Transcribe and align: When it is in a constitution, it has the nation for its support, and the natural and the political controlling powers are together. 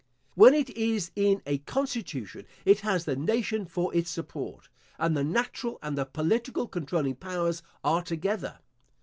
When 0.33 0.55
it 0.55 0.71
is 0.71 1.11
in 1.15 1.43
a 1.45 1.59
constitution, 1.59 2.47
it 2.65 2.79
has 2.79 3.05
the 3.05 3.15
nation 3.15 3.67
for 3.67 3.93
its 3.93 4.09
support, 4.09 4.67
and 4.97 5.15
the 5.15 5.23
natural 5.23 5.77
and 5.83 5.95
the 5.95 6.05
political 6.05 6.67
controlling 6.67 7.17
powers 7.17 7.61
are 7.83 8.01
together. 8.01 8.57